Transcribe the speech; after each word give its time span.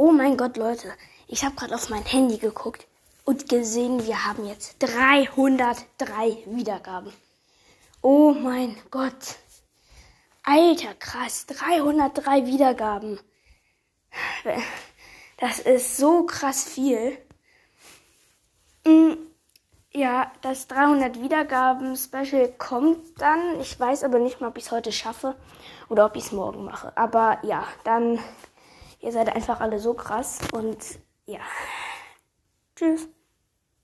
Oh 0.00 0.12
mein 0.12 0.36
Gott, 0.36 0.56
Leute. 0.56 0.92
Ich 1.26 1.44
habe 1.44 1.56
gerade 1.56 1.74
auf 1.74 1.90
mein 1.90 2.04
Handy 2.04 2.38
geguckt 2.38 2.86
und 3.24 3.48
gesehen, 3.48 4.06
wir 4.06 4.24
haben 4.26 4.46
jetzt 4.46 4.76
303 4.78 6.44
Wiedergaben. 6.46 7.12
Oh 8.00 8.30
mein 8.32 8.76
Gott. 8.92 9.38
Alter, 10.44 10.94
krass. 10.94 11.46
303 11.46 12.46
Wiedergaben. 12.46 13.18
Das 15.38 15.58
ist 15.58 15.96
so 15.96 16.26
krass 16.26 16.62
viel. 16.62 17.18
Mm, 18.86 19.14
ja, 19.92 20.30
das 20.42 20.68
300 20.68 21.20
Wiedergaben 21.20 21.96
Special 21.96 22.52
kommt 22.56 23.20
dann. 23.20 23.60
Ich 23.60 23.80
weiß 23.80 24.04
aber 24.04 24.20
nicht 24.20 24.40
mal, 24.40 24.50
ob 24.50 24.58
ich 24.58 24.66
es 24.66 24.70
heute 24.70 24.92
schaffe 24.92 25.34
oder 25.88 26.06
ob 26.06 26.14
ich 26.14 26.26
es 26.26 26.32
morgen 26.32 26.64
mache. 26.64 26.96
Aber 26.96 27.40
ja, 27.42 27.66
dann, 27.82 28.20
ihr 29.00 29.12
seid 29.12 29.34
einfach 29.34 29.60
alle 29.60 29.78
so 29.78 29.94
krass 29.94 30.40
und 30.52 30.98
ja. 31.26 31.40
Tschüss. 32.76 33.08